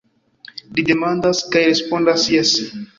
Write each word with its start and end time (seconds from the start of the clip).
Li 0.79 0.85
demandas– 0.89 1.45
kaj 1.55 1.65
respondas 1.71 2.29
jese. 2.37 2.71